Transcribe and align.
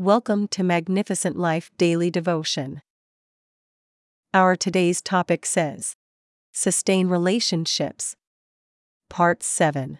Welcome 0.00 0.46
to 0.50 0.62
Magnificent 0.62 1.36
Life 1.36 1.72
Daily 1.76 2.08
Devotion. 2.08 2.82
Our 4.32 4.54
today's 4.54 5.02
topic 5.02 5.44
says 5.44 5.96
Sustain 6.52 7.08
Relationships. 7.08 8.14
Part 9.10 9.42
7. 9.42 9.98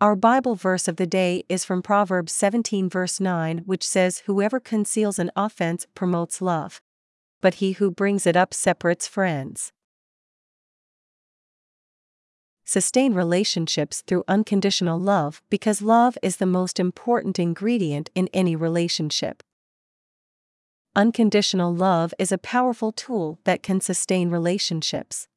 Our 0.00 0.16
Bible 0.16 0.54
verse 0.54 0.88
of 0.88 0.96
the 0.96 1.06
day 1.06 1.44
is 1.50 1.66
from 1.66 1.82
Proverbs 1.82 2.32
17, 2.32 2.88
verse 2.88 3.20
9, 3.20 3.58
which 3.66 3.86
says, 3.86 4.20
Whoever 4.20 4.58
conceals 4.58 5.18
an 5.18 5.30
offense 5.36 5.86
promotes 5.94 6.40
love, 6.40 6.80
but 7.42 7.56
he 7.56 7.72
who 7.72 7.90
brings 7.90 8.26
it 8.26 8.36
up 8.38 8.54
separates 8.54 9.06
friends. 9.06 9.70
Sustain 12.64 13.12
relationships 13.12 14.02
through 14.06 14.24
unconditional 14.26 14.98
love 14.98 15.42
because 15.50 15.82
love 15.82 16.16
is 16.22 16.36
the 16.36 16.46
most 16.46 16.80
important 16.80 17.38
ingredient 17.38 18.10
in 18.14 18.28
any 18.32 18.56
relationship. 18.56 19.42
Unconditional 20.96 21.74
love 21.74 22.14
is 22.18 22.32
a 22.32 22.38
powerful 22.38 22.90
tool 22.90 23.38
that 23.44 23.62
can 23.62 23.82
sustain 23.82 24.30
relationships. 24.30 25.28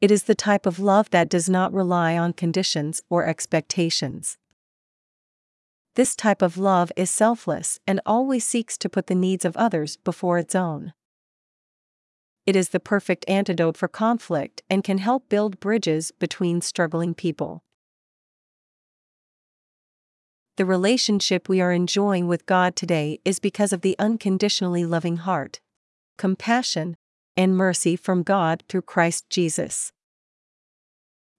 It 0.00 0.12
is 0.12 0.24
the 0.24 0.36
type 0.36 0.66
of 0.66 0.78
love 0.78 1.10
that 1.10 1.28
does 1.28 1.48
not 1.48 1.72
rely 1.72 2.16
on 2.16 2.32
conditions 2.32 3.02
or 3.10 3.26
expectations. 3.26 4.38
This 5.94 6.14
type 6.14 6.42
of 6.42 6.56
love 6.56 6.92
is 6.96 7.10
selfless 7.10 7.80
and 7.86 8.00
always 8.06 8.46
seeks 8.46 8.78
to 8.78 8.88
put 8.88 9.08
the 9.08 9.14
needs 9.14 9.44
of 9.44 9.56
others 9.56 9.96
before 9.96 10.38
its 10.38 10.54
own 10.54 10.92
it 12.44 12.56
is 12.56 12.70
the 12.70 12.80
perfect 12.80 13.24
antidote 13.28 13.76
for 13.76 13.88
conflict 13.88 14.62
and 14.68 14.82
can 14.82 14.98
help 14.98 15.28
build 15.28 15.60
bridges 15.60 16.10
between 16.18 16.60
struggling 16.60 17.14
people. 17.14 17.62
The 20.56 20.66
relationship 20.66 21.48
we 21.48 21.60
are 21.60 21.72
enjoying 21.72 22.26
with 22.26 22.46
God 22.46 22.74
today 22.76 23.20
is 23.24 23.38
because 23.38 23.72
of 23.72 23.80
the 23.80 23.96
unconditionally 23.98 24.84
loving 24.84 25.18
heart, 25.18 25.60
compassion, 26.18 26.96
and 27.36 27.56
mercy 27.56 27.96
from 27.96 28.22
God 28.22 28.62
through 28.68 28.82
Christ 28.82 29.30
Jesus. 29.30 29.92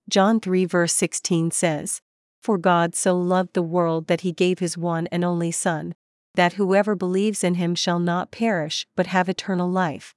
John 0.09 0.39
3 0.39 0.65
verse 0.65 0.93
16 0.95 1.51
says, 1.51 2.01
For 2.41 2.57
God 2.57 2.95
so 2.95 3.15
loved 3.15 3.53
the 3.53 3.61
world 3.61 4.07
that 4.07 4.21
he 4.21 4.31
gave 4.31 4.59
his 4.59 4.77
one 4.77 5.07
and 5.07 5.23
only 5.23 5.51
Son, 5.51 5.93
that 6.33 6.53
whoever 6.53 6.95
believes 6.95 7.43
in 7.43 7.55
him 7.55 7.75
shall 7.75 7.99
not 7.99 8.31
perish 8.31 8.87
but 8.95 9.07
have 9.07 9.29
eternal 9.29 9.69
life 9.69 10.15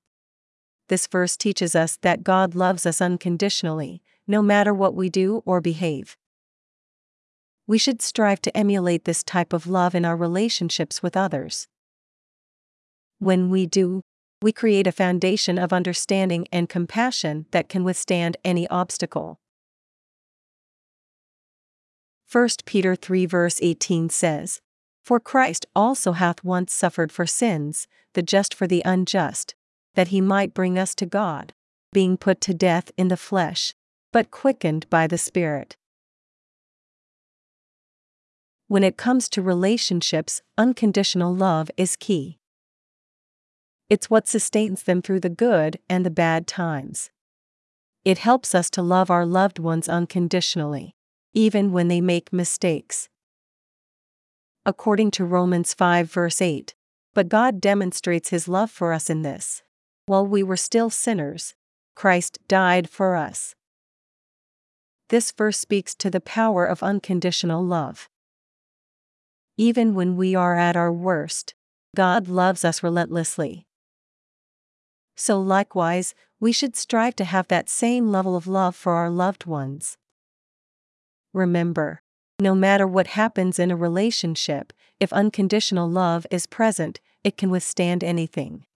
this 0.88 1.06
verse 1.06 1.36
teaches 1.36 1.74
us 1.74 1.98
that 2.02 2.24
God 2.24 2.54
loves 2.54 2.86
us 2.86 3.00
unconditionally, 3.00 4.02
no 4.26 4.42
matter 4.42 4.72
what 4.72 4.94
we 4.94 5.08
do 5.08 5.42
or 5.44 5.60
behave. 5.60 6.16
We 7.66 7.78
should 7.78 8.00
strive 8.00 8.40
to 8.42 8.56
emulate 8.56 9.04
this 9.04 9.24
type 9.24 9.52
of 9.52 9.66
love 9.66 9.94
in 9.94 10.04
our 10.04 10.16
relationships 10.16 11.02
with 11.02 11.16
others. 11.16 11.66
When 13.18 13.50
we 13.50 13.66
do, 13.66 14.02
we 14.42 14.52
create 14.52 14.86
a 14.86 14.92
foundation 14.92 15.58
of 15.58 15.72
understanding 15.72 16.46
and 16.52 16.68
compassion 16.68 17.46
that 17.50 17.68
can 17.68 17.82
withstand 17.82 18.36
any 18.44 18.68
obstacle. 18.68 19.40
1 22.30 22.48
Peter 22.64 22.94
3 22.94 23.26
verse 23.26 23.58
18 23.62 24.10
says, 24.10 24.60
For 25.02 25.18
Christ 25.18 25.66
also 25.74 26.12
hath 26.12 26.44
once 26.44 26.72
suffered 26.72 27.10
for 27.10 27.26
sins, 27.26 27.88
the 28.14 28.22
just 28.22 28.52
for 28.52 28.66
the 28.66 28.82
unjust, 28.84 29.54
that 29.96 30.08
he 30.08 30.20
might 30.20 30.54
bring 30.54 30.78
us 30.78 30.94
to 30.94 31.06
God, 31.06 31.52
being 31.92 32.16
put 32.16 32.40
to 32.42 32.54
death 32.54 32.92
in 32.96 33.08
the 33.08 33.16
flesh, 33.16 33.74
but 34.12 34.30
quickened 34.30 34.88
by 34.90 35.06
the 35.06 35.18
Spirit. 35.18 35.76
When 38.68 38.84
it 38.84 38.98
comes 38.98 39.28
to 39.30 39.42
relationships, 39.42 40.42
unconditional 40.58 41.34
love 41.34 41.70
is 41.76 41.96
key. 41.96 42.38
It's 43.88 44.10
what 44.10 44.28
sustains 44.28 44.82
them 44.82 45.00
through 45.00 45.20
the 45.20 45.30
good 45.30 45.78
and 45.88 46.04
the 46.04 46.10
bad 46.10 46.46
times. 46.46 47.10
It 48.04 48.18
helps 48.18 48.54
us 48.54 48.68
to 48.70 48.82
love 48.82 49.10
our 49.10 49.24
loved 49.24 49.58
ones 49.58 49.88
unconditionally, 49.88 50.94
even 51.32 51.72
when 51.72 51.88
they 51.88 52.00
make 52.00 52.32
mistakes. 52.32 53.08
According 54.66 55.12
to 55.12 55.24
Romans 55.24 55.72
5 55.72 56.10
verse 56.10 56.42
8, 56.42 56.74
but 57.14 57.28
God 57.28 57.60
demonstrates 57.60 58.28
his 58.28 58.46
love 58.46 58.70
for 58.70 58.92
us 58.92 59.08
in 59.08 59.22
this 59.22 59.62
while 60.06 60.26
we 60.26 60.42
were 60.42 60.56
still 60.56 60.88
sinners, 60.88 61.54
Christ 61.94 62.38
died 62.48 62.88
for 62.88 63.16
us. 63.16 63.54
This 65.08 65.32
verse 65.32 65.58
speaks 65.58 65.94
to 65.96 66.10
the 66.10 66.20
power 66.20 66.64
of 66.64 66.82
unconditional 66.82 67.64
love. 67.64 68.08
Even 69.56 69.94
when 69.94 70.16
we 70.16 70.34
are 70.34 70.56
at 70.56 70.76
our 70.76 70.92
worst, 70.92 71.54
God 71.94 72.28
loves 72.28 72.64
us 72.64 72.82
relentlessly. 72.82 73.66
So, 75.16 75.40
likewise, 75.40 76.14
we 76.38 76.52
should 76.52 76.76
strive 76.76 77.16
to 77.16 77.24
have 77.24 77.48
that 77.48 77.68
same 77.68 78.10
level 78.12 78.36
of 78.36 78.46
love 78.46 78.76
for 78.76 78.92
our 78.92 79.08
loved 79.08 79.46
ones. 79.46 79.96
Remember, 81.32 82.02
no 82.38 82.54
matter 82.54 82.86
what 82.86 83.08
happens 83.08 83.58
in 83.58 83.70
a 83.70 83.76
relationship, 83.76 84.72
if 85.00 85.12
unconditional 85.12 85.88
love 85.88 86.26
is 86.30 86.46
present, 86.46 87.00
it 87.24 87.38
can 87.38 87.50
withstand 87.50 88.04
anything. 88.04 88.66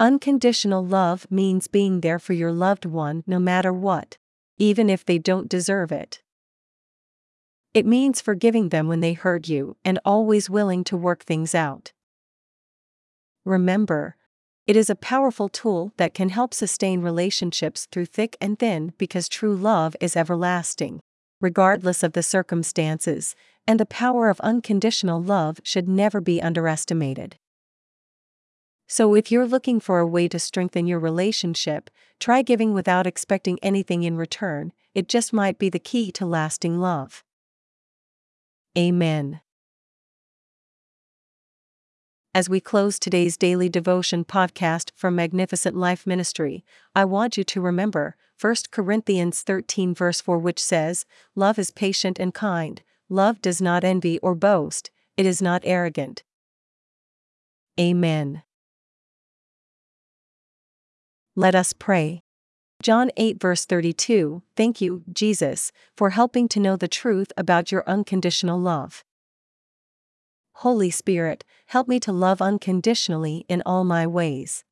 Unconditional 0.00 0.84
love 0.84 1.26
means 1.28 1.66
being 1.66 2.02
there 2.02 2.20
for 2.20 2.32
your 2.32 2.52
loved 2.52 2.84
one 2.84 3.24
no 3.26 3.40
matter 3.40 3.72
what, 3.72 4.16
even 4.56 4.88
if 4.88 5.04
they 5.04 5.18
don't 5.18 5.48
deserve 5.48 5.90
it. 5.90 6.22
It 7.74 7.84
means 7.84 8.20
forgiving 8.20 8.68
them 8.68 8.86
when 8.86 9.00
they 9.00 9.14
hurt 9.14 9.48
you 9.48 9.76
and 9.84 9.98
always 10.04 10.48
willing 10.48 10.84
to 10.84 10.96
work 10.96 11.24
things 11.24 11.52
out. 11.52 11.92
Remember, 13.44 14.16
it 14.68 14.76
is 14.76 14.88
a 14.88 14.94
powerful 14.94 15.48
tool 15.48 15.92
that 15.96 16.14
can 16.14 16.28
help 16.28 16.54
sustain 16.54 17.02
relationships 17.02 17.88
through 17.90 18.06
thick 18.06 18.36
and 18.40 18.56
thin 18.56 18.92
because 18.98 19.28
true 19.28 19.56
love 19.56 19.96
is 20.00 20.16
everlasting, 20.16 21.00
regardless 21.40 22.04
of 22.04 22.12
the 22.12 22.22
circumstances, 22.22 23.34
and 23.66 23.80
the 23.80 23.86
power 23.86 24.28
of 24.28 24.38
unconditional 24.40 25.20
love 25.20 25.58
should 25.64 25.88
never 25.88 26.20
be 26.20 26.40
underestimated. 26.40 27.36
So, 28.90 29.14
if 29.14 29.30
you're 29.30 29.46
looking 29.46 29.80
for 29.80 29.98
a 29.98 30.06
way 30.06 30.28
to 30.28 30.38
strengthen 30.38 30.86
your 30.86 30.98
relationship, 30.98 31.90
try 32.18 32.40
giving 32.40 32.72
without 32.72 33.06
expecting 33.06 33.58
anything 33.62 34.02
in 34.02 34.16
return, 34.16 34.72
it 34.94 35.10
just 35.10 35.30
might 35.30 35.58
be 35.58 35.68
the 35.68 35.78
key 35.78 36.10
to 36.12 36.24
lasting 36.24 36.78
love. 36.78 37.22
Amen. 38.76 39.42
As 42.34 42.48
we 42.48 42.60
close 42.60 42.98
today's 42.98 43.36
daily 43.36 43.68
devotion 43.68 44.24
podcast 44.24 44.90
from 44.96 45.14
Magnificent 45.14 45.76
Life 45.76 46.06
Ministry, 46.06 46.64
I 46.94 47.04
want 47.04 47.36
you 47.36 47.44
to 47.44 47.60
remember 47.60 48.16
1 48.40 48.54
Corinthians 48.70 49.42
13, 49.42 49.94
verse 49.94 50.22
4, 50.22 50.38
which 50.38 50.62
says, 50.62 51.04
Love 51.34 51.58
is 51.58 51.70
patient 51.70 52.18
and 52.18 52.32
kind, 52.32 52.80
love 53.10 53.42
does 53.42 53.60
not 53.60 53.84
envy 53.84 54.18
or 54.20 54.34
boast, 54.34 54.90
it 55.18 55.26
is 55.26 55.42
not 55.42 55.60
arrogant. 55.64 56.22
Amen. 57.78 58.42
Let 61.38 61.54
us 61.54 61.72
pray. 61.72 62.24
John 62.82 63.12
8, 63.16 63.40
verse 63.40 63.64
32 63.64 64.42
Thank 64.56 64.80
you, 64.80 65.04
Jesus, 65.12 65.70
for 65.96 66.10
helping 66.10 66.48
to 66.48 66.58
know 66.58 66.74
the 66.74 66.88
truth 66.88 67.30
about 67.36 67.70
your 67.70 67.84
unconditional 67.86 68.58
love. 68.58 69.04
Holy 70.54 70.90
Spirit, 70.90 71.44
help 71.66 71.86
me 71.86 72.00
to 72.00 72.10
love 72.10 72.42
unconditionally 72.42 73.44
in 73.48 73.62
all 73.64 73.84
my 73.84 74.04
ways. 74.04 74.64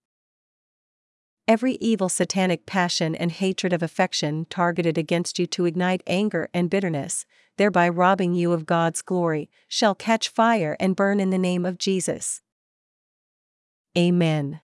Every 1.46 1.74
evil 1.74 2.08
satanic 2.08 2.66
passion 2.66 3.14
and 3.14 3.30
hatred 3.30 3.72
of 3.72 3.80
affection 3.80 4.44
targeted 4.50 4.98
against 4.98 5.38
you 5.38 5.46
to 5.46 5.66
ignite 5.66 6.02
anger 6.04 6.48
and 6.52 6.68
bitterness, 6.68 7.26
thereby 7.58 7.88
robbing 7.88 8.34
you 8.34 8.50
of 8.50 8.66
God's 8.66 9.02
glory, 9.02 9.48
shall 9.68 9.94
catch 9.94 10.28
fire 10.28 10.76
and 10.80 10.96
burn 10.96 11.20
in 11.20 11.30
the 11.30 11.38
name 11.38 11.64
of 11.64 11.78
Jesus. 11.78 12.42
Amen. 13.96 14.62